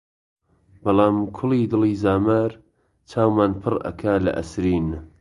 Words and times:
بەڵام 0.83 1.17
کوڵی 1.35 1.61
دڵی 1.71 1.93
زامار، 2.03 2.51
چاومان 3.09 3.51
پڕ 3.61 3.73
ئەکا 3.87 4.13
لە 4.25 4.31
ئەسرین! 4.37 4.87